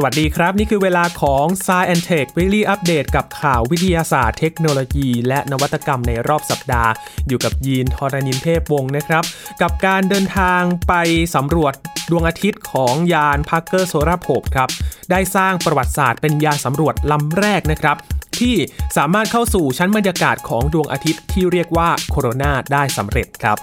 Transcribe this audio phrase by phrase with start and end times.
[0.00, 6.90] สวัสดีครับ นี่คือเวลาของ s ายแอนเทควิลลี่อัปเดตกับข่าววิทยาศาสตร์ เทคโนโลยี และนวัตกรรมในรอบสัปดาห์
[7.28, 9.24] อยู่กับยีนทอรณินเทพวงศ์นะครับ
[9.62, 10.94] กับการเดินทางไป
[11.34, 11.74] สำรวจ
[12.10, 14.68] ดวงอาทิตย์ของยาน Parker Solar Probe ครับ
[15.10, 17.96] ได้สร้างประวัติศาสตร์เป็นยานสำรวจลำแรกนะครับ
[18.38, 18.54] ที่
[18.96, 23.58] สามารถเข้าสู่ชั้นบรรยากาศของดวงอาทิตย์ที่เรียกว่าโคโรนาได้สำเร็จครับ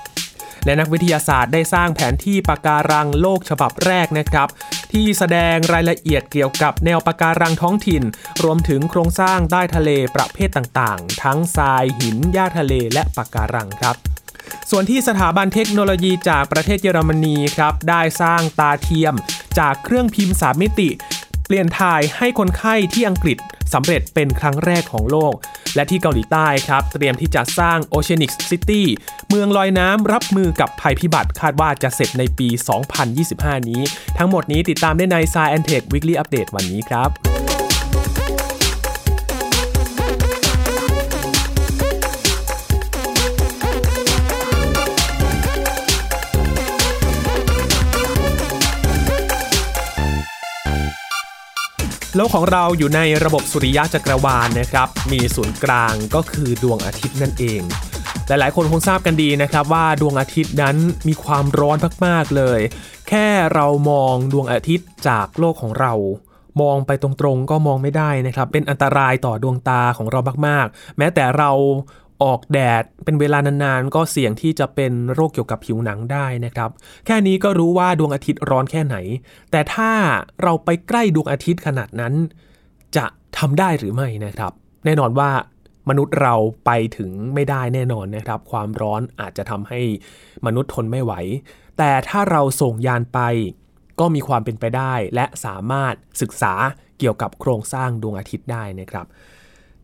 [0.66, 4.48] และนักวิทยาศาสตร์ได้สร้างแผนที่ปะการังโลกฉบับแรกนะครับ
[4.92, 8.04] ที่แสดงรายละเอียดเกี่ยวกับแนวปะการังท้องถิ่น
[8.44, 13.96] รวมถึงโครงสร้างใต้ทะเลประเภทต่างๆ ทั้งทรายหินหญ้าทะเลและปะการังครับ
[14.70, 19.14] ส่วนที่สถาบันเทคโนโลยีจากประเทศเยอรมนีครับ ได้สร้างตาเทียม
[19.60, 20.90] จากเครื่องพิมพ์สามมิติ
[21.46, 23.38] เปลี่ยนถ่ายให้คนไข้ที่อังกฤษ
[23.74, 25.34] สำเร็จเป็นครั้งแรกของโลก
[25.76, 28.82] และที่เกาหลีใต้ครับ เตรียมที่จะสร้าง Oceanic City
[29.30, 32.48] เมืองลอยน้ำรับมือกับภัยพิบัติคาดว่าจะเสร็จในปี
[33.10, 33.82] 2025 นี้
[34.18, 37.35] ทั้งหมดนี้ติดตามได้ใน Science Tech Weekly Update วันนี้ครับ
[52.18, 57.62] โลกของเราอยู่ในระบบสุริยะจักรวาลนะครับ มีศูนย์กลางก็คือดวงอาทิตย์นั่นเอง
[58.28, 60.76] หลายๆ คนคงทราบกันดีนะครับว่าดวงอาทิตย์นั้น
[61.08, 62.60] มีความร้อนมากๆเลย
[63.10, 65.94] แค่เรามองดวงอาทิตย์จากโลกของเรา
[66.62, 71.52] มองไปตรงๆก็มองไม่ได้นะครับ เป็นอันตรายต่อดวงตาของเรามากๆ แม้แต่เรา
[72.24, 76.70] ออกแดดเป็นเวลานานๆ ก็เสี่ยงที่จะเป็นโรคเกี่ยวกับผิวหนังได้นะครับ
[77.06, 78.98] แค่นี้ก็รู้ว่าดวงอาทิตย์ร้อนแค่ไหน
[79.52, 79.92] แต่ถ้า
[80.44, 82.14] เราไปใกล้ดวงอาทิตย์ขนาดนั้น
[82.98, 83.06] จะ
[83.38, 84.52] ทำได้หรือไม่นะครับ
[84.86, 85.32] แน่นอนว่า
[85.90, 86.36] มนุษย์เรา
[86.66, 89.82] ไปถึงไม่ได้แน่นอนนะครับ ความร้อนอาจจะทำให้
[90.46, 91.14] มนุษย์ทนไม่ไหว
[91.78, 93.20] แต่ถ้าเราส่งยานไป
[94.00, 96.54] ก็มีความเป็นไปได้ และสามารถศึกษา
[97.00, 99.06] เกี่ยวกับโครงสร้างดวงอาทิตย์ได้นะครับ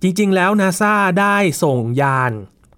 [0.03, 2.31] จริงๆ แล้วนาซาได้ส่งยาน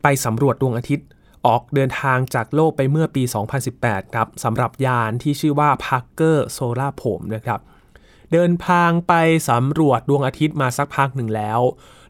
[0.03, 1.07] ไปสำรวจดวงอาทิตย์
[1.45, 3.23] ออกเดินทางจากโลกไปเมื่อปี
[3.69, 7.59] 2018 ครับสำหรับยานที่ชื่อว่า Parker Solar Probe นะครับ
[8.31, 9.13] เดินทางไป
[9.49, 11.59] สำรวจดวงอาทิตย์มาสักพักหนึ่งแล้ว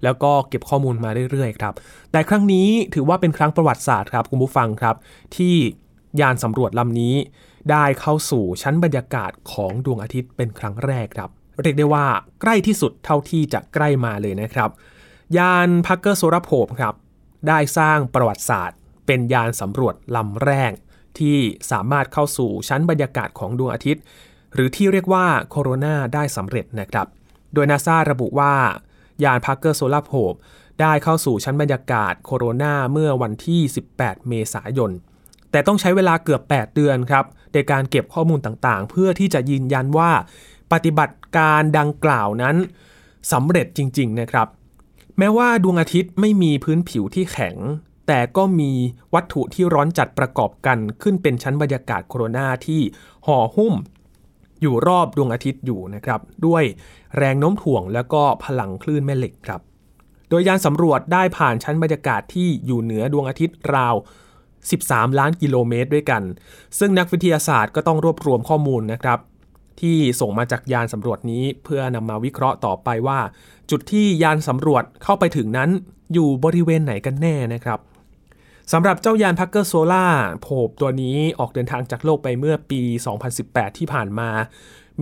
[0.03, 1.73] แล้วก็เก็บข้อมูลมาเรื่อยๆ ครับ
[2.11, 4.95] แต่ครั้งนี้ถือว่าเป็นครั้งประวัติศาสตร์ครับคุณผู้ฟังครับ
[5.35, 5.55] ที่
[6.21, 7.15] ยานสำรวจลำนี้
[7.71, 11.29] ได้เข้าสู่ชั้นบรรยากาศของดวงอาทิตย์เป็นครั้งแรกครับ
[11.61, 12.05] เรียกได้ว่า
[12.41, 14.69] ใกล้ที่สุดเท่าที่จะใกล้มาเลยนะครับ
[15.37, 16.95] ยานพักเกอร์โซลาโพบครับ
[17.47, 20.73] ได้สร้างประวัติศาสตร์ เป็นยานสำรวจลำแรก
[21.19, 21.37] ที่
[21.71, 24.03] สามารถเข้าสู่ชั้นบรรยากาศของดวงอาทิตย์
[24.53, 27.07] หรือที่เรียกว่าโคโรนาได้สำเร็จนะครับ
[27.53, 28.53] โดยนาซาระบุว่า
[29.23, 30.33] ยานพักเกอร์โซลาโพบ
[30.81, 33.61] ได้เข้าสู่ชั้นบรรยากาศโคโรนาเมื่อวันที่
[33.95, 34.91] 18 เมษายน
[35.51, 40.11] แต่ต้องใช้เวลาเกือบ 8 เดือนครับในการเก็บข้อมูลต่างๆ เพื่อที่จะยืนยันว่า
[40.71, 42.55] ปฏิบัติการดังกล่าวนั้น
[43.31, 44.47] สำเร็จจริง ๆ นะครับ
[45.17, 47.55] แม้ว่าดวงอาทิตย์ไม่มีพื้นผิวที่แข็ง
[48.07, 48.71] แต่ก็มี
[49.13, 52.81] วัตถุที่ร้อนจัดประกอบกันขึ้นเป็นชั้นบรรยากาศโคโรนาที่
[53.25, 53.73] ห่อหุ้ม
[54.61, 56.63] อยู่รอบดวงอาทิตย์อยู่นะครับ ด้วย
[57.17, 59.61] แรงโน้มถ่วงแล้วก็พลังคลื่นแม่เหล็กครับ
[60.29, 63.95] โดยยานสำรวจได้ผ่านชั้นบรรยากาศที่อยู่เหนือดวงอาทิตย์ราว
[64.55, 66.23] 13 ล้านกิโลเมตรด้วยกัน
[66.79, 69.19] ซึ่งนักวิทยาศาสตร์ก็ต้องรวบรวมข้อมูลนะครับ
[69.81, 73.19] ที่ส่งมาจากยานสำรวจนี้เพื่อนำมาวิเคราะห์ต่อไปว่า
[73.69, 75.69] จุดที่ยานสำรวจเข้าไปถึงนั้น
[76.13, 77.79] อยู่บริเวณไหนกันแน่นะครับ
[78.71, 82.81] สำหรับเจ้ายาน Parker Solar Probe ตัวนี้ออกเดินทางจากโลกไปเมื่อปี
[83.29, 84.29] 2018 ที่ผ่านมา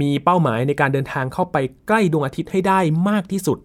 [0.02, 2.80] มีเป้าหมายในการเดินทางเข้าไปใกล้ดวงอาทิตย์ให้ได้
[3.10, 3.58] มากที่สุด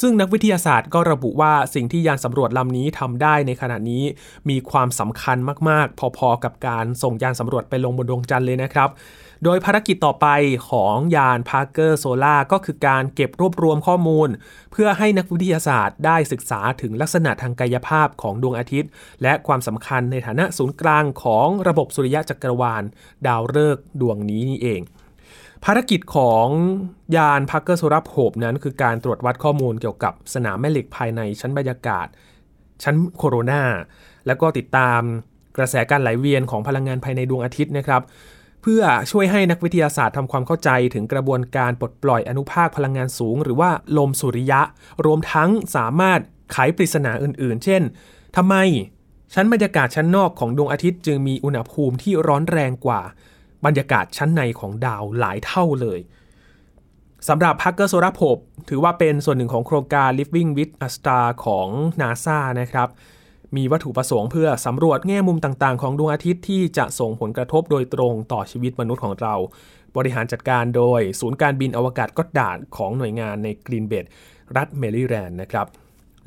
[0.00, 4.04] ซึ่งนักวิทยาศาสตร์ก็ระบุว่าสิ่งที่ยานสำรวจลำนี้ทำได้ในขณะนี้
[4.48, 5.36] มีความสำคัญ
[5.68, 8.88] มากๆ พอๆกับการส่งยานสำรวจไปลงบนดวงจันทร์เลยนะครับ
[9.44, 10.26] โดยภารกิจต่อไป
[10.70, 14.28] ของยาน Parker Solar ก็คือการเก็บรวบรวมข้อมูล
[14.72, 18.90] เพื่อให้นักวิทยาศาสตร์ได้ศึกษาถึงลักษณะทางกายภาพของดวงอาทิตย์
[19.22, 22.82] และความสำคัญในฐานะศูนย์กลางของระบบสุริยะจักรวาล
[23.26, 24.80] ดาวฤกษ์ดวงนี้นี่เอง
[25.64, 26.46] ภารกิจของ
[27.16, 32.06] ยาน Parker Solar Probe นั้น คือการตรวจวัดข้อมูลเกี่ยวกับสนามแม่เหล็กภายในชั้นบรรยากาศ
[32.82, 33.62] ชั้นโคโรนา
[34.26, 35.00] แล้วก็ติดตาม
[35.56, 38.02] กระแสการไหลเวียนของพลังงานภายในดวงอาทิตย์นะครับ
[38.62, 44.60] เพื่อช่วยให้นักวิทยาศาสตร์ทำความเข้าใจถึงกระบวนการปลดปล่อยอนุภาคพลังงานสูง หรือว่าลมสุริยะ
[45.04, 46.20] รวมทั้งสามารถ
[46.52, 47.82] ไขปริศนาอื่น ๆ เช่น
[48.36, 48.54] ทำไม
[49.34, 53.02] ชั้นบรรยากาศชั้นนอกของดวงอาทิตย์จึงมีอุณหภูมิที่ร้อนแรงกว่า
[53.64, 56.00] บรรยากาศชั้นในของดาวหลายเท่าเลย
[57.28, 58.36] สำหรับพักเกอร์โซลาร์โพบ
[58.68, 61.68] ถือว่าเป็นส่วนหนึ่งของโครงการ Living with a Star ของ
[62.00, 62.88] NASA นะครับ
[63.56, 69.34] มีวัตถุประสงค์เพื่อสำรวจแง่มุมต่างๆ ของดวงอาทิตย์ที่จะส่งผลกระทบโดยตรงต่อชีวิตมนุษย์ของเรา
[69.96, 74.06] บริหารจัดการโดยศูนย์การบินอวกาศก็อดดาร์ดของหน่วยงานในกรีนเบลต์
[74.56, 75.66] รัฐแมริแลนด์นะครับ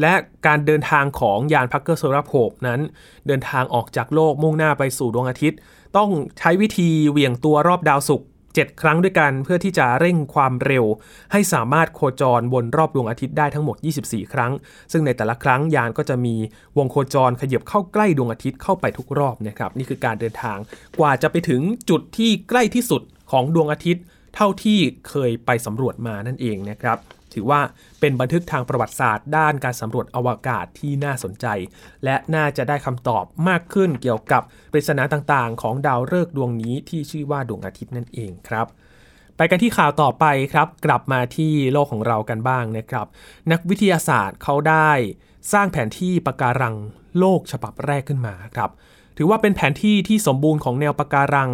[0.02, 0.14] และ
[0.46, 2.80] การเดินทางของยาน Parker Solar Probe นั้น
[3.28, 5.60] เดินทางออกจากโลกมุ่งหน้าไปสู่ดวงอาทิตย์
[5.98, 6.10] ต้อง
[6.40, 8.28] ใช้วิธีเหวี่ยงตัวรอบดาวศุกร์
[8.62, 10.86] 7 ครั้งด้วยกันเพื่อที่จะเร่งความเร็ว
[11.32, 14.52] ให้สามารถโคจรบนรอบดวงอาทิตย์ได้ทั้งหมด 24 ครั้ง
[14.92, 16.36] ซึ่งในแต่ละครั้งยานก็จะมี
[16.78, 20.58] วงโคจรขยับเข้าใกล้ดวงอาทิตย์เข้าไปทุกรอบนะครับนี่คือการเดินทาง
[21.00, 23.02] กว่าจะไปถึงจุดที่ใกล้ที่สุด
[23.32, 24.04] ของดวงอาทิตย์
[24.36, 24.80] เท่าที่
[25.10, 26.98] เคยไปสำรวจมานั่นเองนะครับ
[27.34, 27.62] ถือว่า
[28.00, 31.46] เป็นบันทึกทางประวัติศาสตร์ด้านการสำรวจอวกาศที่น่าสนใจ
[32.04, 34.42] และน่าจะได้คำตอบมากขึ้นเกี่ยวกับ
[34.72, 38.68] ปริศนาต่างๆ ของดาวฤกษ์ดวงนี้ที่ชื่อว่าดวงอาทิตย์นั่นเองครับ
[39.38, 43.08] ไปกันที่ข่าวต่อไปครับ กลับมาที่โลกของเรากันบ้างนะครับ
[43.52, 44.92] นักวิทยาศาสตร์เขาได้
[45.54, 46.76] สร้างแผนที่ปะการัง
[47.20, 48.70] โลกฉบับแรกขึ้นมาครับ
[49.18, 51.50] ถือว่าเป็นแผนที่ที่สมบูรณ์ของแนวปะการัง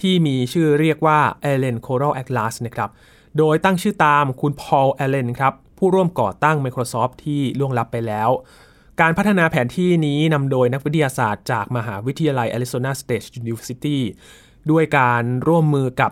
[0.00, 2.90] ที่มีชื่อเรียกว่า Allen Coral Atlas นะครับ
[3.38, 8.30] โดยตั้งชื่อตามคุณพอลแอลเลนครับผู้ร่วมก่อตั้ง Microsoft ที่ล่วงลับไปแล้ว
[9.00, 13.98] การพัฒนาแผนที่นี้นำโดยนักวิทยาศาสตร์จากมหาวิทยาลัย Arizona State University
[14.70, 16.10] ด้วยการร่วมมือกับ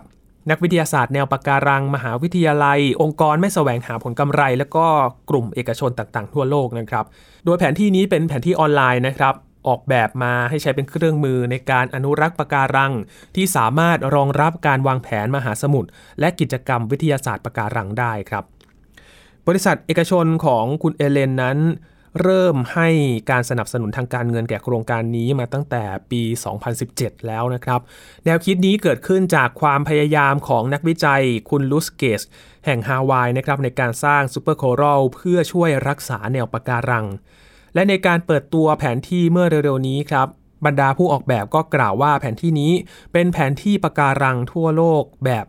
[0.49, 4.85] นักวิทยาศาสตร์แนวปะการัง มหาวิทยาลัย องค์กรไม่แสวงหาผลกำไร และก็
[5.29, 7.05] กลุ่มเอกชนต่างๆ ทั่วโลกนะครับ
[7.45, 9.33] โดยแผนที่นี้เป็นแผนที่ออนไลน์นะครับ
[9.67, 12.93] ออกแบบมาให้ใช้เป็นเครื่องมือในการอนุรักษ์ปะการัง
[13.35, 15.89] ที่สามารถรองรับการวางแผนมหาสมุทร
[16.19, 18.43] และกิจกรรมวิทยาศาสตร์ปะการังได้ครับ
[19.47, 21.59] บริษัทเอกชนของคุณเอเลนนั้น
[22.21, 22.89] เริ่มให้
[23.31, 26.21] การสนับสนุนทางการเงินแก่โครงการนี้มาตั้งแต่ปี
[26.75, 27.79] 2017 แล้วนะครับ
[28.25, 32.21] แนวคิดนี้เกิดขึ้นจากความพยายามของนักวิจัยคุณรูธเกตส์
[32.65, 37.05] แห่งฮาวายนะครับในการสร้าง super coral เพื่อช่วยรักษาแนวปะการัง
[37.73, 40.27] และในการเปิดตัวแผนที่เมื่อเร็วๆนี้ครับ
[40.65, 42.73] บรรดาผู้ออกแบบก็กล่าวว่าแผนที่นี้
[43.13, 45.45] เป็นแผนที่ปะการังทั่วโลกแบบ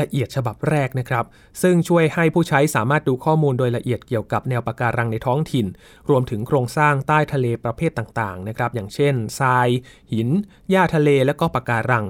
[0.00, 1.24] ละเอียดฉบับแรกนะครับ
[1.62, 5.66] ซึ่งช่วยให้ผู้ใช้สามารถดูข้อมูลโดยละเอียดเกี่ยวกับแนวปะการังในท้องถิ่น
[6.10, 9.68] รวมถึงโครงสร้างใต้ทะเลประเภทต่างๆนะครับ อย่างเช่นทราย
[10.12, 10.28] หิน
[10.70, 12.04] หญ้าทะเล และก็ปะการัง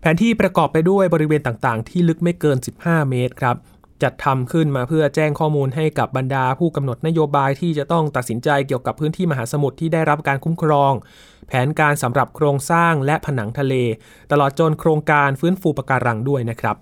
[0.00, 3.56] แผนที่ประกอบไปด้วยบริเวณต่างๆ ที่ลึกไม่เกิน 15 เมตรครับ
[4.02, 10.92] จัดทำขึ้นมาเพื่อแจ้งข้อมูลให้กับบรรดาผู้กำหนดนโยบายที่จะต้องตัดสินใจเกี่ยวกับพื้นที่มหาสมุทรที่ได้รับการคุ้มครอง
[11.48, 13.74] แผนการสำหรับโครงสร้างและผนังทะเล
[14.30, 16.76] ตลอดจนโครงการฟื้นฟูปะการังด้วยนะครับ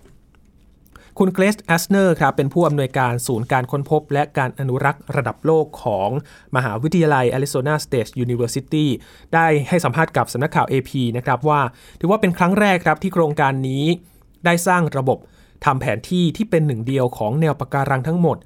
[1.19, 6.11] คุณเกร็กแอสเนอร์ครับเป็นผู้อำนวยการศูนย์การค้นพบ และการอนุรักษ์ระดับโลกของ
[6.57, 8.87] มหาวิทยาลัย Arizona State University
[9.35, 11.61] ได้ให้สัมภาษณ์กับสำนักข่าว AP นะครับว่า
[12.01, 13.85] ถือว่าเป็นครั้งแรกครับที่โครงการนี้
[14.45, 15.19] ได้สร้างระบบ
[15.65, 18.37] ทำแผนที่ที่เป็นหนึ่งเดียวของแนวปะการังทั้งหมด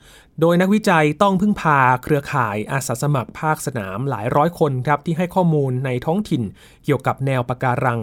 [0.41, 6.43] โดยนักวิจัยต้องพึ่งพาเครือข่ายอาสาสมัครภาคสนามหลายร้อยคนครับที่ให้ข้อมูลในท้องถิ่น
[6.85, 8.01] เกี่ยวกับแนวปะการัง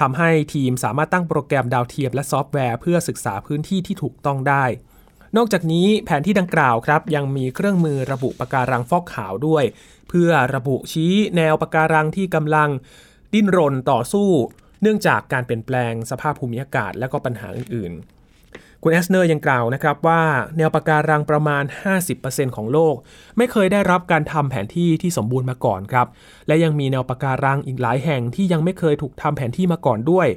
[0.00, 4.64] ทำให้ทีมสามารถตั้งโปรแกรมดาวเทียมและซอฟต์แวร์เพื่อศึกษาพื้นที่ที่ถูกต้องได้
[5.36, 9.64] นอกจากนี้แผนที่ดังกล่าวครับ ยังมีเครื่องมือระบุปะการังฟอกขาวด้วย
[10.08, 12.70] เพื่อระบุชี้แนวปะการังที่กำลัง
[13.32, 14.28] ดิ้นรนต่อสู้
[14.82, 18.23] เนื่องจากการเปลี่ยนแปลงสภาพภูมิอากาศและก็ปัญหาอื่นๆ
[18.86, 20.22] คุณแอสเนอร์ยังกล่าวนะครับว่า
[20.56, 21.64] แนวปะการังประมาณ
[22.10, 22.94] 50%ของโลก
[23.36, 26.06] ไม่เคยได้รับการทำแผนที่ที่สมบูรณ์มาก่อนครับ
[26.46, 30.28] และยังมีแนวปะการังอีกหลายแห่งที่ยังไม่เคยถูกทำแผนที่มาก่อนด้วย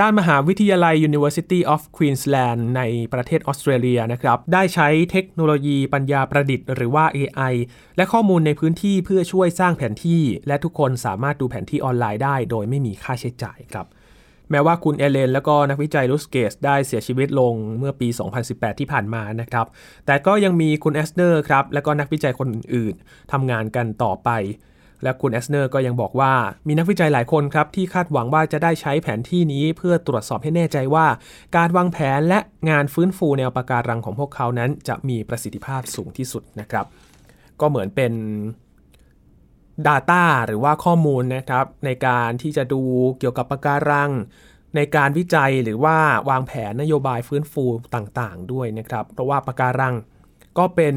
[0.00, 2.82] ด้านมหาวิทยาลัย University of Queensland ใน
[3.12, 7.54] ประเทศออสเตรเลียนะครับ ได้ใช้เทคโนโลยีปัญญาประดิษฐ์หรือว่า AI
[7.96, 13.86] และข้อมูลในพื้นที่เพื่อช่วยสร้างแผนที่ และทุกคนสามารถดูแผนที่ออนไลน์ได้ โดยไม่มีค่าใช้จ่ายครับ
[14.50, 18.08] แม้ว่าคุณอัลเลน และก็นักวิจัยรูธเกตส์ได้เสียชีวิตลงเมื่อปี
[18.44, 19.66] 2018 ที่ผ่านมานะครับ
[20.06, 24.30] แต่ก็ยังมีคุณแอสเนอร์ครับและก็นักวิจัยคนอื่นๆทำงานกันต่อไป
[25.02, 26.32] และคุณเอสเนอร์ก็ยังบอกว่า
[26.66, 31.06] มีนักวิจัยหลายคนครับที่คาดหวังว่าจะได้ใช้แผนที่นี้เพื่อตรวจสอบให้แน่ใจว่า
[31.56, 36.86] การวางแผนและงานฟื้นฟูแนวปะการังของพวกเขานั้น จะมีประสิทธิภาพสูงที่สุดนะครับ
[37.60, 38.12] ก็เหมือนเป็น
[39.88, 42.82] Data หรือว่าข้อมูลนะครับในการที่จะดู
[43.18, 44.10] เกี่ยวกับปะการัง
[44.76, 45.96] ในการวิจัยหรือว่า
[46.30, 47.64] วางแผนนโยบายฟื้นฟู
[47.94, 49.94] ต่างๆ ด้วยนะครับ เพราะว่าปะการัง
[50.58, 50.94] ก็เป็น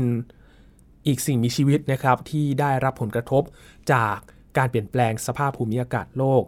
[1.07, 3.43] อีกสิ่งมีชีวิตนะครับที่ได้รับผลกระทบ
[3.91, 4.15] จาก
[4.57, 6.43] การเปลี่ยนแปลงสภาพภูมิอากาศโลก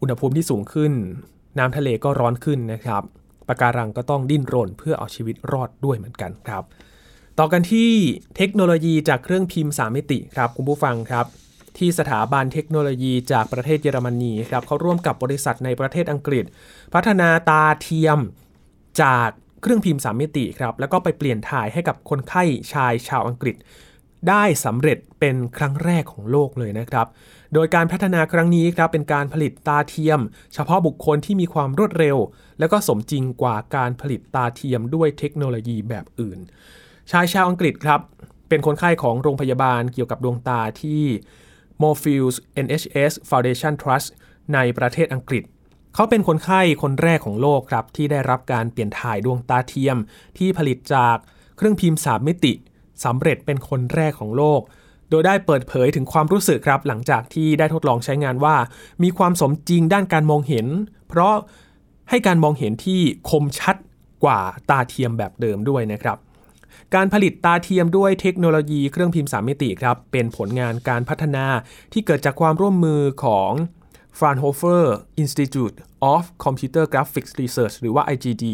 [0.00, 0.92] อุณหภูมิที่สูงขึ้น
[1.58, 3.02] น้ำทะเลก็ร้อนขึ้นนะครับ
[3.48, 6.64] ปะการังก็ต้องดิ้นรนเพื่อเอาชีวิตรอดด้วยเหมือนกันครับ
[7.38, 7.90] ต่อกันที่
[8.36, 11.26] เทคโนโลยีจากเครื่องพิมพ์ 3 มิติครับคุณผู้ฟังครับ
[11.78, 16.44] ที่สถาบันเทคโนโลยีจากประเทศเยอรมนีครับเขาร่วมกับบริษัทในประเทศอังกฤษ
[16.94, 18.18] พัฒนาตาเทียม
[19.02, 19.28] จาก
[19.62, 23.56] เครื่องพิมพ์สามมิติครับแล้วก็ไปเปลี่ยนถ่ายให้กับคนไข้ชายชาวอังกฤษ
[24.28, 27.06] ได้สำเร็จเป็นครั้งแรกของโลกเลยนะครับ
[27.54, 30.20] โดยการพัฒนาครั้งนี้ครับเป็นการผลิตตาเทียม
[30.54, 32.16] เฉพาะบุคคลที่มีความรวดเร็ว
[32.58, 36.38] และก็สมจริงกว่าการผลิตตาเทียมด้วยเทคโนโลยีแบบอื่น
[37.10, 38.00] ชายชาวอังกฤษครับ
[38.48, 41.02] เป็นคนไข้ของโรงพยาบาลเกี่ยวกับดวงตาที่
[41.82, 44.08] Moorfields NHS Foundation Trust
[44.54, 45.44] ในประเทศอังกฤษ
[45.94, 49.96] เขาเป็นคนไข้คนแรกของโลกครับที่ได้รับการเปลี่ยนถ่ายดวงตาเทียม
[50.38, 51.16] ที่ผลิตจาก
[51.56, 52.52] เครื่องพิมพ์สามมิติ
[53.04, 54.60] สำเร็จเป็นคนแรกของโลก
[55.10, 58.56] โดยได้เปิดเผยถึงความรู้สึกครับ หลังจากที่ได้ทดลองใช้งานว่า
[59.02, 60.66] มีความสมจริงด้านการมองเห็น
[61.08, 61.34] เพราะ
[62.10, 63.76] ให้การมองเห็นที่คมชัด
[64.24, 66.18] กว่าตาเทียมแบบเดิมด้วยนะครับ
[66.94, 71.46] การผลิตตาเทียมด้วยเทคโนโลยีเครื่องพิมพ์สามมิติครับ เป็นผลงานการพัฒนา
[71.92, 73.52] ที่เกิดจากความร่วมมือของ
[74.18, 74.84] Fraunhofer
[75.22, 75.76] Institute
[76.12, 78.44] of Computer Graphics Research หรือว่า IGD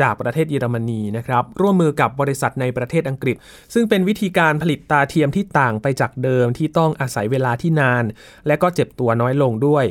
[0.00, 3.36] จากประเทศเยอรมนีนะครับ ร่วมมือกับบริษัทในประเทศอังกฤษ
[3.74, 8.04] ซึ่งเป็นวิธีการผลิตตาเทียมที่ต่างไปจากเดิมที่ต้องอาศัยเวลาที่นาน
[8.46, 9.84] และก็เจ็บตัวน้อยลงด้วย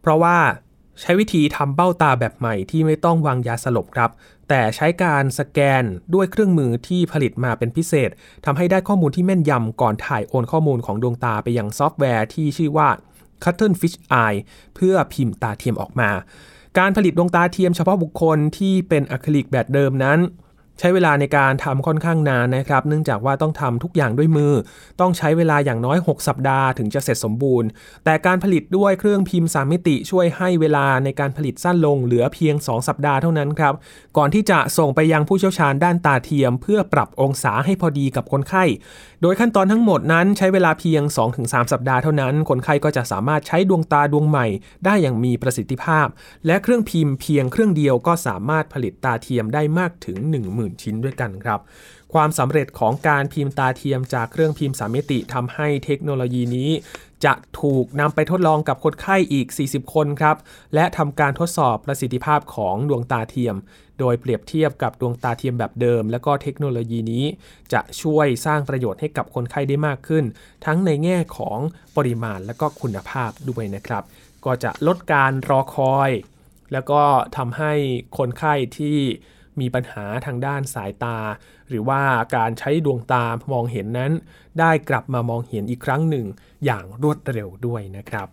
[0.00, 0.38] เพราะว่า
[1.00, 4.10] ใช้วิธีทำเบ้าตาแบบใหม่ที่ไม่ต้องวางยาสลบครับ
[4.48, 8.10] แต่ใช้การสแกนด้วยเครื่องมือที่ผลิตมาเป็นพิเศษ
[8.44, 12.88] ทำให้ได้ข้อมูลที่แม่นยำก่อนถ่ายโอนข้อมูลของดวงตาไปยังซอฟต์แวร์ที่ชื่อว่า
[13.44, 14.40] Cuttlefish Eye
[14.74, 16.10] เพื่อพิมพ์ตาเทียมออกมา
[16.78, 20.18] การผลิตดวงตาเทียมเฉพาะบุคคลที่เป็นอะคริลิกแบบเดิมนั้น
[20.80, 24.52] ใช้เวลาในการทำค่อนข้างนานนะครับ เนื่องจากว่าต้องทำทุกอย่างด้วยมือ
[25.00, 27.68] ต้องใช้เวลาอย่างน้อย 6 สัปดาห์ถึงจะเสร็จสมบูรณ์
[28.04, 33.74] แต่การผลิตด้วยเครื่องพิมพ์ 3 มิติช่วยให้เวลาในการผลิตสั้นลงเหลือเพียง 2 สัปดาห์เท่านั้นครับ
[34.16, 38.64] ก่อนที่จะส่งไปยังผู้เชี่ยวชาญด้านตาเทียม เพื่อปรับองศาให้พอดีกับคนไข้
[39.22, 41.02] โดยขั้นตอนทั้งหมดนั้นใช้เวลาเพียง
[41.36, 44.46] 2-3 สัปดาห์เท่านั้น คนไข้ก็จะสามารถใช้ดวงตาดวงใหม่
[44.84, 46.06] ได้อย่างมีประสิทธิภาพ
[46.46, 50.18] และเครื่องพิมพ์เพียงเครื่องเดียวก็สามารถผลิตตาเทียมได้มากถึง
[50.70, 51.60] 0,000 ชิ้นด้วยกันครับ
[52.12, 56.70] ความสำเร็จของการพิมพ์ตาเทียมจากเครื่องพิมพ์สามมิติทำให้เทคโนโลยีนี้
[57.24, 60.36] จะถูกนำไปทดลองกับคนไข้อีก 40 คนครับ
[60.74, 63.56] และทำการทดสอบประสิทธิภาพของดวงตาเทียม
[63.98, 67.24] โดยเปรียบเทียบกับดวงตาเทียมแบบเดิม และก็เทคโนโลยีนี้
[67.72, 70.24] จะช่วยสร้างประโยชน์ให้กับคนไข้ได้มากขึ้น
[70.64, 71.58] ทั้งในแง่ของ
[71.96, 74.02] ปริมาณและก็คุณภาพด้วยนะครับ
[74.44, 76.10] ก็จะลดการรอคอย
[76.72, 77.02] แล้วก็
[77.36, 77.72] ทำให้
[78.18, 78.98] คนไข้ที่
[79.60, 81.18] มีปัญหาทางด้านสายตา
[81.68, 82.02] หรือว่า
[82.36, 84.12] การใช้ดวงตามองเห็นนั้น
[84.58, 86.26] ได้กลับมามองเห็นอีกครั้งหนึ่ง
[86.64, 88.28] อย่างรวดเร็วด้วยนะครับ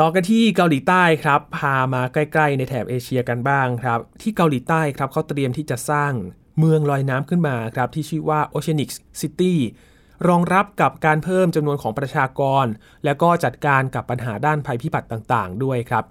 [0.00, 6.12] ต่อกันที่เกาหลีใต้ครับ พามาใกล้ๆในแถบเอเชียกันบ้างครับ ที่เกาหลีใต้ครับเขาเตรียมที่จะสร้าง
[6.58, 8.90] เมืองลอยน้ำขึ้นมาครับที่ชื่อว่า Oceanic
[9.20, 9.54] City
[10.28, 12.66] รองรับกับการเพิ่มจำนวนของประชากร
[13.04, 16.04] และก็จัดการกับปัญหาด้านภัยพิบัติต่างๆ ด้วยครับ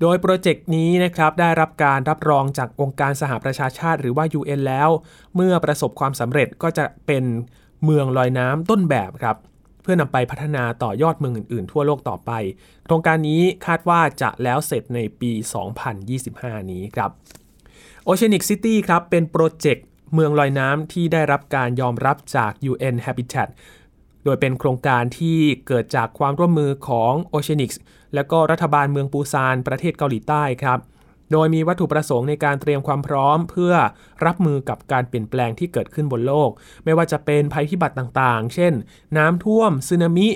[0.00, 4.88] โดยโปรเจกต์นี้นะครับได้รับการรับรองจากองค์การสหประชาชาติหรือว่า UN แล้ว
[5.34, 7.24] เมื่อประสบความสำเร็จก็จะเป็น
[7.84, 9.36] เมืองลอยน้ำต้นแบบครับ
[9.82, 12.30] เพื่อนำไปพัฒนาต่อยอดเมืองอื่นๆ ทั่วโลกต่อไป
[12.84, 15.32] โครงการนี้คาดว่าจะแล้วเสร็จในปี
[16.00, 17.10] 2025 นี้ครับ
[18.08, 23.48] Oceanic City ครับเป็นโปรเจกต์เมืองลอยน้ำที่ได้รับการยอมรับจาก UN Habitat
[24.24, 27.76] โดยเป็นโครงการที่เกิดจากความร่วมมือของ Oceanics
[28.14, 30.78] และก็รัฐบาลเมืองปูซานประเทศเกาหลีใต้ครับ
[31.32, 33.74] โดยมีวัตถุประสงค์ในการเตรียมความพร้อม เพื่อ
[34.26, 36.50] รับมือกับการเปลี่ยนแปลงที่เกิดขึ้นบนโลก
[36.84, 38.72] ไม่ว่าจะเป็นภัยพิบัติต่างๆ เช่น
[39.16, 40.28] น้ำท่วมสึนามิ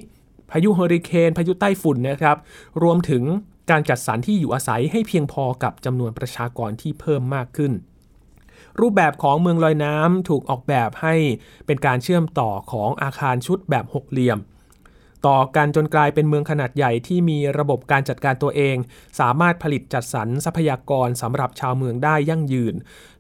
[0.50, 2.36] พายุเฮอริเคน พายุใต้ฝุ่นนะครับ
[2.82, 3.24] รวมถึง
[3.70, 7.72] การจัดสรรที่อยู่อาศัยให้เพียงพอกับจำนวนประชากรที่เพิ่มมากขึ้น
[8.80, 11.14] รูปแบบของเมืองลอยน้ำถูกออกแบบให้
[11.66, 14.38] เป็นการเชื่อมต่อของอาคารชุดแบบหกเหลี่ยม
[15.26, 18.76] ต่อกันจนกลายเป็นเมืองขนาดใหญ่ที่มีระบบการจัดการตัวเอง
[19.20, 22.74] สามารถผลิตจัดสรรทรัพยากรสำหรับชาวเมืองได้ยั่งยืน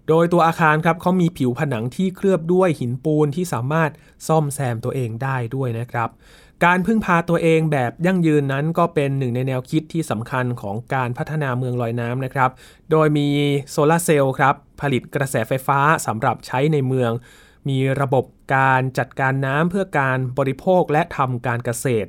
[0.08, 3.90] โดยตัวอาคารครับเขามีผิวผนังที่เคลือบด้วยหินปูนที่สามารถ
[4.28, 6.08] ซ่อมแซมตัวเองได้ด้วยนะครับ
[6.66, 12.50] การพึ่งพาตัวเองแบบยั่งยืนนั้นก็เป็นหนึ่งในแนวคิดที่สำคัญของการพัฒนาเมืองลอยน้ำนะครับ
[12.90, 13.28] โดยมี
[13.70, 17.10] โซลาร์เซลล์ครับ ผลิตกระแสไฟฟ้าสำหรับใช้ในเมือง
[17.68, 18.24] มีระบบ
[18.56, 22.08] การจัดการน้ำเพื่อการบริโภคและทำการเกษตร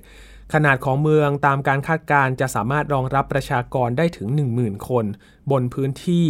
[0.53, 4.27] ขนาดของเมืองตามการคาดการณ์จะสามารถรองรับประชากรได้ถึง
[4.60, 5.05] 10,000 คน
[5.51, 6.27] บนพื้นที่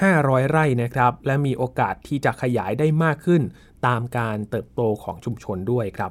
[0.00, 3.42] 500 ไร่นะครับ และมีโอกาสที่จะขยายได้มากขึ้น
[3.86, 6.10] ตามการเติบโตของชุมชนด้วยครับ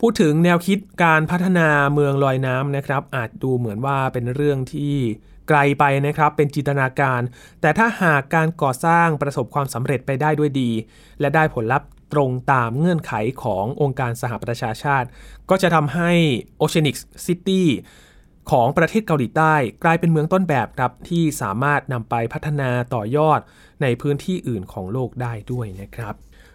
[0.00, 4.94] พูดถึงแนวคิดการพัฒนาเมืองลอยน้ำนะครับ อาจดูเหมือนว่าเป็นเรื่องที่
[5.48, 7.20] ไกลไปนะครับ เป็นจินตนาการ
[7.60, 10.70] แต่ถ้าหากการก่อสร้างประสบความสำเร็จไปได้ด้วยดี
[11.20, 13.12] และได้ผลลัพธ์ตรงตามเงื่อนไข
[13.42, 15.08] ขององค์การสหประชาชาติ
[15.50, 16.10] ก็จะทำให้
[16.60, 17.62] Oceanic City
[18.50, 23.40] ของประเทศเกาหลีใต้กลายเป็นเมืองต้นแบบครับ ที่สามารถนำไปพัฒนาต่อยอด
[23.82, 26.14] ในพื้นที่อื่นของโลกได้ด้วยนะครับ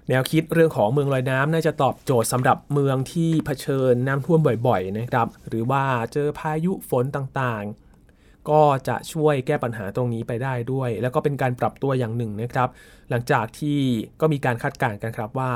[0.10, 12.70] แนวคิดเรื่องของเมืองลอยน้ำน่าจะตอบโจทย์สำหรับเมืองที่เผชิญน้ำท่วมบ่อยๆนะครับ หรือว่าเจอพายุฝนต่างๆ ก็จะช่วยแก้ปัญหาตรงนี้ไปได้ด้วย แล้วก็เป็นการปรับตัวอย่างหนึ่งนะครับ
[13.10, 13.79] หลังจากที่
[14.22, 15.51] ก็มีการคาดการณ์กันครับว่า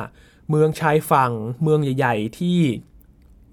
[0.49, 1.31] เมืองชายฝั่ง
[1.63, 2.59] เมืองใหญ่ ๆ ที่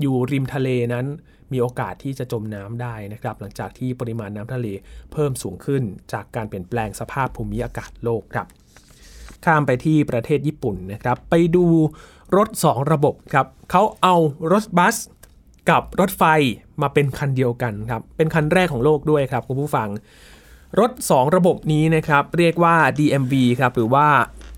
[0.00, 1.06] อยู่ริมทะเลนั้น
[1.52, 4.66] มีโอกาสที่จะจมน้ำได้นะครับ หลังจากที่ปริมาณน้ำทะเล
[5.12, 5.82] เพิ่มสูงขึ้น
[6.12, 8.46] จากการเปลี่ยนแปลงสภาพภูมิอากาศโลกครับ
[9.44, 11.66] ข้ามไปที่ประเทศญี่ปุ่นนะครับ ไปดู
[12.36, 14.16] รถ 2 ระบบครับเขาเอา
[14.52, 14.96] รถบัส
[15.70, 16.22] กับรถไฟ
[16.82, 19.88] มาเป็นคันเดียวกันครับ เป็นคันแรกของโลกด้วยครับคุณผู้ฟัง
[20.80, 24.06] รถ 2 ระบบนี้นะครับ เรียกว่า DMV ครับหรือว่า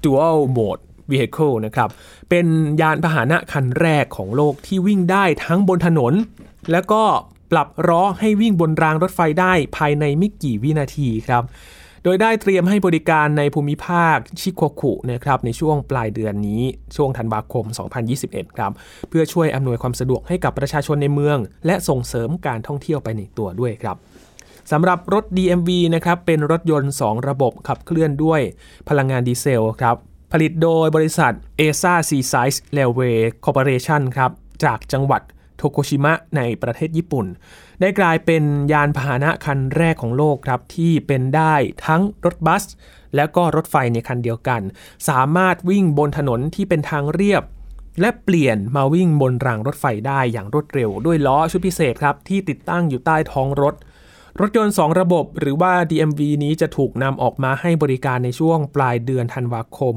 [0.05, 1.89] Dual Mode Vehicle นะครับ
[2.31, 2.47] เป็น
[2.81, 6.13] ยานพาหนะคันแรกของโลกที่วิ่งได้ทั้งบนถนน
[6.73, 7.03] แล้วก็
[7.53, 11.43] ปรับล้อให้วิ่งบนรางรถไฟได้ภายในไม่กี่วินาทีครับ
[12.05, 16.63] โดยได้เตรียมให้บริการในภูมิภาคชิโกคุนะครับในช่วงปลายเดือนนี้
[16.97, 17.65] ช่วงธันวาคม
[18.11, 18.73] 2021 ครับ
[19.09, 23.97] เพื่อช่วยอำนวยความสะดวกให้กับประชาชนในเมือง และส่งเสริมการท่องเที่ยวไปในตัวด้วยครับ
[24.73, 28.41] สำหรับรถ DMV นะครับเป็นรถยนต์ 2 ระบบขับเคลื่อนด้วย
[28.89, 29.97] พลังงานดีเซลครับ
[30.33, 34.31] ผลิตโดยบริษัท ASA Seaside Railway Corporation ครับ
[34.65, 35.23] จากจังหวัด
[35.57, 37.27] โทโกชิมะในประเทศญี่ปุ่น
[37.81, 38.43] ได้กลายเป็น
[38.73, 41.55] ยานพาหนะคันแรกของโลกครับ ที่เป็นได้
[41.87, 42.65] ทั้งรถบัส
[43.17, 44.61] และก็รถไฟในคันเดียวกัน
[45.09, 47.43] สามารถวิ่งบนถนนที่เป็นทางเรียบ
[48.01, 53.75] และเปลี่ยนมาวิ่งบนรางรถไฟได้อย่างรวดเร็ว ด้วยล้อชุดพิเศษครับที่ติดตั้งอยู่ใต้ท้องรถ
[54.41, 59.95] รถยนต์ 2 ระบบหรือว่า DMV นี้จะถูกนำออกมาให้บริการในช่วงปลายเดือนธันวาคม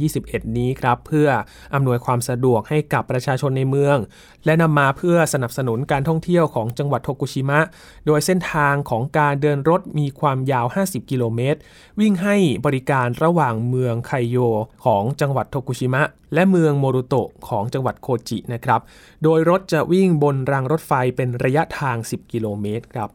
[0.00, 1.28] 2021 นี้ครับ เพื่อ
[1.74, 3.96] อำนวยความสะดวกให้กับประชาชนในเมือง
[4.44, 7.60] และนำมาเพื่อสนับสนุนการท่องเที่ยวของจังหวัดโทกุชิมะ
[8.06, 11.58] โดยเส้นทางของการเดินรถมีความยาว 50 กิโลเมตร
[12.00, 12.36] วิ่งให้
[12.66, 14.36] บริการระหว่างเมืองไคโย
[14.84, 16.02] ของจังหวัดโทกุชิมะ
[16.34, 18.80] และเมืองโมรุโตะของจังหวัดโคจินะครับ
[19.22, 23.10] โดยรถจะวิ่งบนรางรถไฟเป็นระยะทาง 10 กิโลเมตรครับ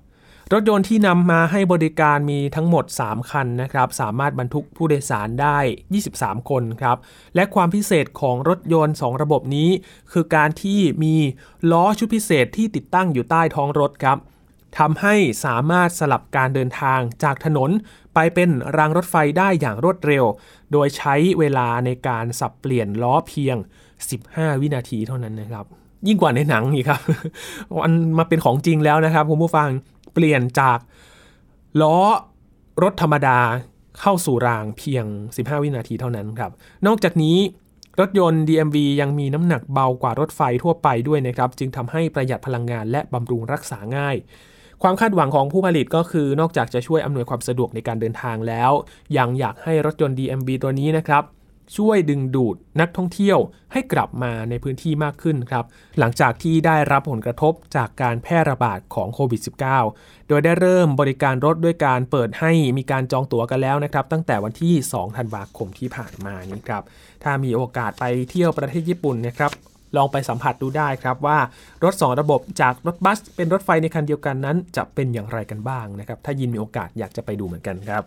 [0.54, 5.58] รถยนต์ที่นำมาให้บริการมีทั้งหมด 3 คันนะครับ สามารถบรรทุกผู้โดยสารได้
[6.04, 6.98] 23 คนครับ
[7.36, 9.70] และความพิเศษของรถยนต์ 2 ระบบนี้
[10.12, 11.16] คือการที่มี
[11.72, 14.18] ล้อชุดพิเศษที่ติดตั้งอยู่ใต้ท้องรถครับ
[14.78, 17.70] ทำให้สามารถสลับการเดินทางจากถนน
[18.14, 20.26] ไปเป็นรางรถไฟได้อย่างรวดเร็ว
[20.72, 23.58] โดยใช้เวลาในการสับเปลี่ยนล้อเพียง
[24.10, 25.66] 15 วินาทีเท่านั้นนะครับ
[26.08, 27.02] ยิ่งกว่าในหนังอีกครับ
[27.84, 29.70] มันมาเป็นของจริงแล้วนะครับคุณผู้ฟัง
[30.14, 30.80] เปลี่ยนจาก
[31.82, 31.98] ล้อ
[32.84, 33.40] รถธรรมดา
[34.00, 36.52] เข้าสู่รางเพียง 15 วินาทีเท่านั้นครับ
[36.88, 37.38] นอกจากนี้
[38.00, 44.16] รถยนต์ DMV ยังมีน้ำหนักเบากว่ารถไฟทั่วไปด้วยนะครับ จึงทำให้ประหยัดพลังงานและบำรุงรักษาง่าย
[44.84, 48.72] ความคาดหวังของผู้ผลิตก็คือนอกจากจะช่วยอำนวยความสะดวกในการเดินทางแล้ว
[49.18, 51.24] ยังอยากให้รถยนต์ DMV ตัวนี้นะครับ
[51.78, 53.38] ช่วยดึงดูดนักท่องเที่ยว
[53.74, 55.66] ให้กลับมาในพื้นที่มากขึ้นครับ
[56.00, 59.42] หลังจากที่ได้รับผลกระทบจากการแพร่ระบาดของโควิด
[59.84, 66.84] -19 โดยได้เริ่มบริการรถด้วยการเปิดให้มีการจองตั๋วกันแล้วนะครับ ตั้งแต่วันที่ 2 ธันวาคมที่ผ่านมานี้ครับ
[67.24, 69.52] ถ้ามีโอกาสไปเที่ยวประเทศญี่ปุ่นนะครับ
[69.98, 71.40] ลองไปสัมผัสดูได้ครับว่า
[71.84, 78.04] รถ 2 ระบบจากรถบัส เป็นรถไฟในคันเดียวกันนั้น จะเป็นอย่างไรกันบ้างนะครับ ถ้ายินมีโอกาสอยากจะไปดูเหมือนกันครับ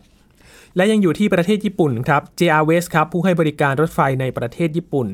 [0.76, 5.08] และยังอยู่ที่ประเทศญี่ปุ่นครับ JR West ครับผู้ให้บริการรถไฟในประเทศญี่ปุ่น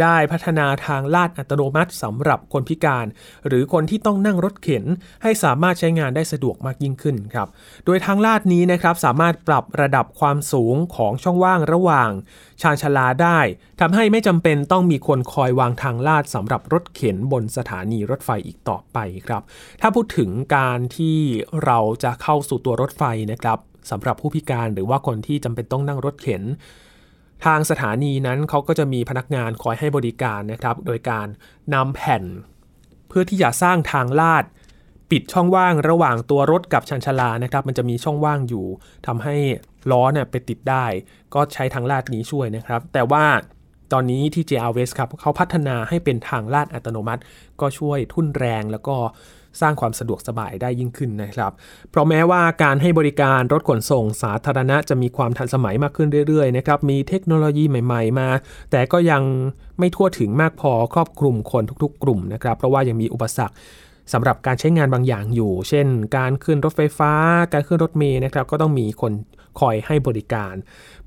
[0.00, 3.06] ได้พัฒนาทางลาดอัตโนมัติสำหรับคนพิการ
[3.46, 4.84] หรือคนที่ต้องนั่งรถเข็น
[5.22, 7.48] ให้สามารถใช้งานได้สะดวกมากยิ่งขึ้นครับ
[7.84, 12.10] โดยทางลาดนี้นะครับสามารถปรับระดับความสูงของช่องว่างระหว่าง
[12.62, 13.38] ชานชาลาได้
[13.80, 19.42] ทำให้ไม่จำเป็นต้องมีคนคอยวางทางลาดสำหรับรถเข็นบนสถานีรถไฟอีกต่อไปครับ
[19.80, 21.18] ถ้าพูดถึงการที่
[21.64, 23.58] เราจะเข้าสู่ตัวรถไฟนะครับ
[23.90, 26.42] สำหรับผู้พิการหรือว่าคนที่จำเป็นต้องนั่งรถเข็น
[27.44, 31.26] ทางสถานีนั้นเขาก็จะมีพนักงานคอยให้บริการนะครับ โดยการ
[31.74, 32.22] นำแผ่น
[33.08, 34.44] เพื่อที่จะสร้างทางลาด
[35.10, 38.66] ปิดช่องว่างระหว่างตัวรถกับชันชลานะครับ มันจะมีช่องว่างอยู่
[39.06, 39.36] ทำให้
[39.90, 40.84] ล้อเนี่ยไปติดได้
[41.34, 43.24] ก็ใช้ทางลาดนี้ช่วยนะครับ แต่ว่า
[43.92, 47.22] ตอนนี้ที่ JR West ครับเขาพัฒนาให้เป็นทางลาดอัตโนมัติ
[47.60, 48.96] ก็ช่วยทุ่นแรงแล้วก็
[49.60, 51.52] สร้างความสะดวกสบายได้ยิ่งขึ้นนะครับ
[51.90, 58.28] เพราะแม้ว่าการให้บริการรถขนส่งสาธารณะจะมีความทันสมัยมากขึ้นเรื่อยๆนะครับมีเทคโนโลยีใหม่ๆมา
[58.70, 59.22] แต่ก็ยัง
[59.78, 63.56] ไม่ทั่วถึงมากพอครอบคลุมคนทุกๆ กลุ่มนะครับ เพราะว่ายังมีอุปสรรค
[64.12, 67.12] สำหรับการใช้งานบางอย่างอยู่ เช่น การขึ้นรถไฟฟ้า
[67.52, 69.12] การขึ้นรถเมล์นะครับ ก็ต้องมีคน
[69.60, 70.54] คอยให้บริการ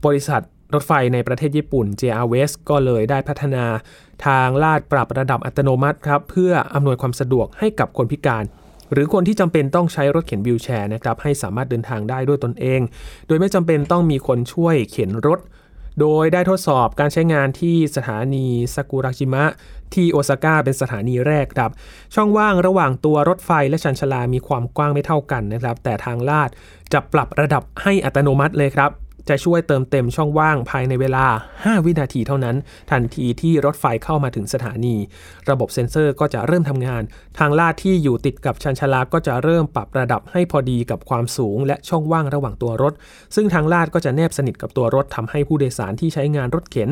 [0.06, 0.41] บริษัท
[0.73, 3.65] รถไฟในประเทศญี่ปุ่น JR West ก็เลยได้พัฒนา
[4.25, 8.43] ทางลาดปรับระดับอัตโนมัติครับเพื่ออำนวยความสะดวกให้กับคนพิการ
[8.91, 12.81] หรือคนที่จำเป็นต้องใช้รถเข็นวิวแชร์นะครับให้สามารถเดินทางได้ด้วยตนเอง
[13.27, 15.39] โดยไม่จำเป็นต้องมีคนช่วยเข็นรถ
[15.99, 19.45] โดยได้ทดสอบการใช้งานที่สถานีซากุระจิมะ
[19.93, 21.71] ที่โอซาก้าเป็นสถานีแรกครับ
[22.15, 26.49] ช่องว่างระหว่างตัวรถไฟและชันชลามีความกว้างไม่เท่ากันนะครับแต่ทางลาด
[26.93, 28.91] จะปรับระดับให้อัตโนมัติเลยครับ
[29.29, 32.55] จะช่วยเติมเต็มช่องว่างภายในเวลา 5 วินาทีเท่านั้น
[32.91, 34.95] ทันทีที่รถไฟเข้ามาถึงสถานี
[35.49, 37.01] ระบบเซ็นเซอร์ก็จะเริ่มทำงาน
[37.39, 42.93] ทางลาดที่อยู่ติดกับชันชลาก็จะเริ่มปรับระดับให้พอดีกับความสูง และช่องว่างระหว่างตัวรถ
[43.36, 46.89] ซึ่งทางลาดก็จะแนบสนิทกับตัวรถทำให้ผู้โดยสารที่ใช้งานรถเข็น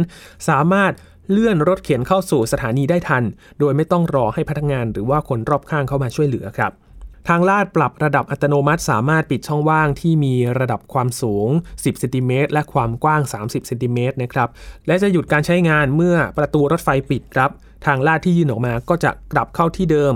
[0.50, 0.94] สามารถ
[1.32, 3.24] เลื่อนรถเข็นเข้าสู่สถานีได้ทัน
[3.60, 6.74] โดยไม่ต้องรอให้พนักงานหรือว่าคนรอบข้างเข้ามาช่วยเหลือครับ
[7.30, 14.50] ทางลาดปรับระดับอัตโนมัติสามารถปิดช่องว่างที่มีระดับความสูง 10 เซนติเมตรและความกว้าง 30 เซนติเมตรนะครับ
[14.88, 17.50] และจะหยุดการใช้งานเมื่อประตูรถไฟปิดครับ
[17.86, 20.14] ทางลาดที่ยื่นออกมาก็จะกลับเข้าที่เดิม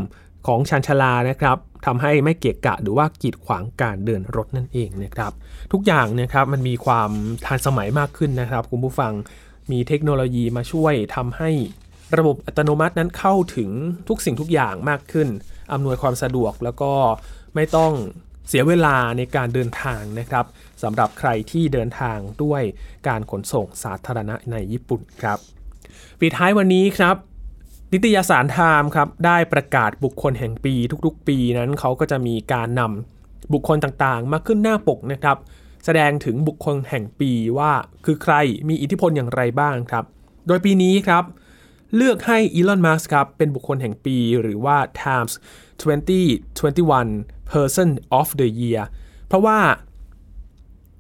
[0.48, 5.32] ของชันชลานะครับทำให้ไม่เกะกะหรือว่ากีดขวางการเดินรถนั่นเองนะครับ
[5.72, 7.10] ทุกอย่างนะครับมันมีความ
[7.46, 9.14] ทันสมัยมากขึ้นนะครับ คุณผู้ฟัง
[9.72, 11.50] มีเทคโนโลยีมาช่วยทำให้
[12.18, 13.70] ระบบอัตโนมัตินั้นเข้าถึง
[14.08, 15.30] ทุกสิ่งทุกอย่างมากขึ้น
[15.72, 16.92] อำนวยความสะดวกแล้วก็
[17.56, 17.94] ไม่ต้อง
[18.50, 20.46] เสียเวลาในการเดินทางนะครับ
[20.84, 22.62] สำหรับใครที่เดินทางด้วย
[23.08, 25.38] การขนส่งสาธารณะในญี่ปุ่นครับ
[26.20, 27.16] ปิดท้ายวันนี้ครับ
[27.94, 35.38] นิตยสารไทม์ครับได้ประกาศบุคคลแห่งปีทุกๆ ปีนั้นเขาก็จะมีการนำบุคคลต่างๆ มาขึ้นหน้าปกนะครับ
[35.86, 37.72] แสดงถึงบุคคลแห่งปีว่า
[38.06, 38.36] คือใคร
[38.70, 40.06] มีอิทธิพลอย่างไรบ้างครับ
[40.48, 41.24] โดยปีนี้ครับ
[41.96, 45.34] เลือกให้อีลอนมัสครับเป็นบุคคลแห่งปีหรือว่า Times
[46.22, 48.84] 2021 Person of the Year
[49.28, 49.60] เพราะว่า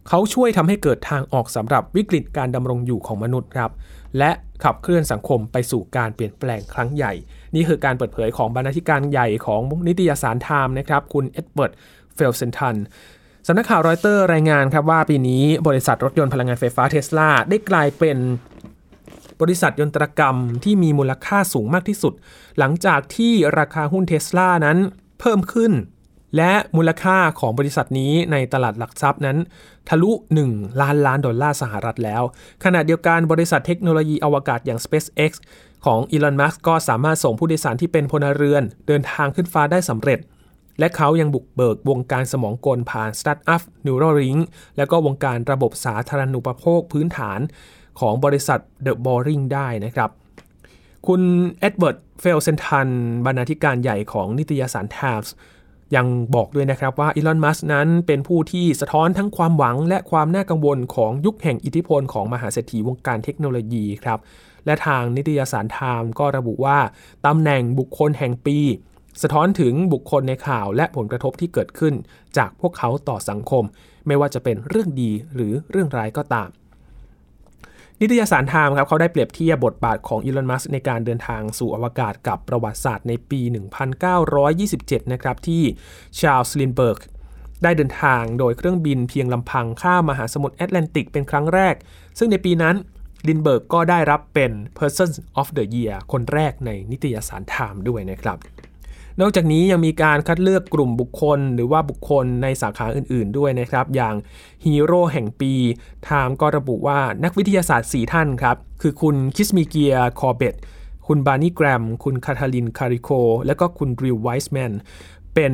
[0.07, 3.71] เขาช่วยทำให้เกิดทางออกสำหรับวิกฤตการดำรงอยู่ของมนุษย์ครับ
[4.17, 4.31] และ
[4.63, 7.13] ขับเคลื่อนสังคมไปสู่การเปลี่ยนแปลงครั้งใหญ่
[7.55, 11.71] นี่คือการเปิดเผยของบรรณาธิการใหญ่ของนิตยสารไทม์นะครับ คุณเอ็ดเวิร์ด
[12.15, 12.75] เฟลเซนธัล
[13.47, 18.17] สำนักข่าวรอยเตอร์รายงานครับว่าปีนี้บริษัทรถยนต์พลังงานไฟฟ้าเทสลาได้กลายเป็น
[19.43, 22.13] บริษัทยนตรกรรมที่มีมูลค่าสูงมากที่สุด
[22.59, 24.77] หลังจากที่ราคาหุ้นเทสลานั้น
[25.19, 25.73] เพิ่มขึ้น
[26.37, 29.37] และมูลค่าของบริษัทนี้ในตลาดหลักทรัพย์นั้น
[29.89, 30.11] ทะลุ
[30.45, 32.23] 1 ล้านล้านดอลลาร์สหรัฐแล้ว
[32.63, 35.31] ขณะเดียวกันบริษัทเทคโนโลยีอวกาศอย่าง SpaceX
[35.85, 40.19] ของอีลอนมัสก์ก็สามารถส่งผู้โดยสารที่เป็นพลเรือน เดินทางขึ้นฟ้าได้สำเร็จ
[40.79, 44.41] และเขายังบุกเบิกวงการสมองกลผ่านสตาร์ทอัพ Neuralink
[44.77, 47.39] และก็วงการระบบสาธารณูปโภคพื้นฐาน
[47.99, 50.09] ของบริษัท The Boring ได้นะครับ
[51.07, 51.21] คุณ
[51.59, 52.87] เอ็ดเวิร์ดเฟลเซนธัล
[53.25, 55.29] บรรณาธิการใหญ่ของนิตยสาร Times
[55.95, 64.19] ยังบอกด้วยนะครับว่าอีลอน มัสก์นั้นเป็นผู้ที่สะท้อนทั้งความหวังและความน่ากังวลของยุคแห่งอิทธิพลของมหาเศรษฐีวงการเทคโนโลยีครับ
[64.65, 66.77] และทางนิตยสารไทม์ก็ระบุว่า
[67.25, 68.57] ตำแหน่งบุคคลแห่งปี
[69.21, 71.93] สะท้อนถึงบุคคลในข่าวและผลกระทบที่เกิดขึ้น
[72.37, 73.63] จากพวกเขาต่อสังคม
[74.07, 76.49] ไม่ว่าจะเป็นเรื่องดีหรือเรื่องร้ายก็ตาม
[78.01, 83.41] นิตยสารไทม์ครับเขาได้เปรียบเทียบบทบาทของอีลอน มัสก์ในการเดินทางสู่อวกาศกับประวัติศาสตร์ในปี
[84.45, 85.63] 1927 นะครับที่
[86.19, 86.99] ชาลส์ลินด์เบิร์ก
[87.63, 91.75] ได้เดินทางโดยเครื่องบินเพียงลำพังข้ามมหาสมุทรแอตแลนติกเป็นครั้งแรก
[92.17, 92.75] ซึ่งในปีนั้น
[93.27, 95.09] ลินด์เบิร์กก็ได้รับเป็น Person
[95.41, 98.37] of the Year คนแรกในนิตยสารไทม์ด้วยนะครับ
[99.21, 104.15] นอกจากนี้ยังมีการคัดเลือกกลุ่มบุคคล หรือว่าบุคคลในสาขาอื่น ๆ ด้วยนะครับ อย่าง
[104.65, 105.53] ฮีโร่แห่งปี
[106.03, 110.55] ไทม์ก็ระบุว่านักวิทยาศาสตร์ 4 ท่านครับ คือคุณคิซเมเกียคอร์เบตต์
[111.07, 113.09] คุณบาร์นีย์เกรแฮม คุณคาทาลินคาริโค
[113.45, 114.71] และก็คุณดรูว์ไวส์แมน
[115.35, 115.53] เป็น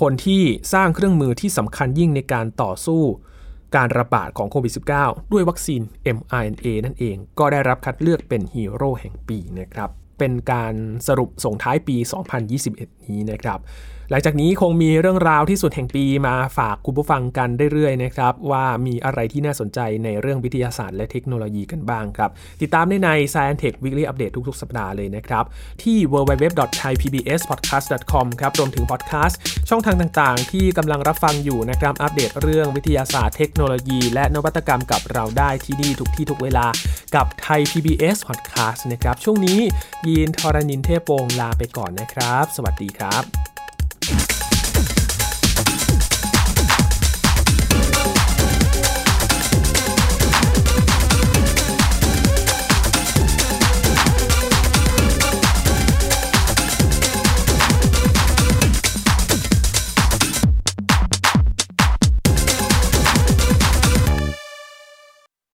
[0.00, 3.02] คนที่สร้างเครื่องมือที่สำคัญยิ่งในการต่อสู้
[3.76, 5.80] การระบาดของโควิด -19 ด้วยวัคซีน
[6.16, 10.74] mRNA นั่นเอง ก็ได้รับคัดเลือกเป็นฮีโร่แห่งปีนะครับ เป็นการ
[11.08, 11.96] สรุปส่งท้ายปี
[12.52, 13.58] 2021 นี้นะครับ
[14.12, 22.30] หลังจากนี้คงมีเรื่องราวที่สุดแห่งปีมาฝากคุณผู้ฟังกันเรื่อยๆนะครับ ว่ามีอะไรที่น่าสนใจในเรื่องวิทยาศาสตร์และเทคโนโลยีกันบ้างครับ
[22.62, 25.44] ติดตามได้ใน Science Tech Weekly Update ทุกๆ สัปดาห์เลยนะครับ
[25.82, 36.66] ที่ www.thaipbspodcast.com ครับรวมถึงพอดแคสต์ช่องทางต่างๆ ที่กำลังรับฟังอยู่นะครับอัปเดตเรื่องวิทยาศาสตร์เทคโนโลยี และนวัตกรรมกับเราได้ที่นี่ทุกที่ทุกเวลา
[37.14, 39.58] กับไทย PBS Podcast นะครับช่วงนี้
[40.06, 43.51] ยีนทรณินเทพโปงลาไปก่อนนะครับ สวัสดีครับ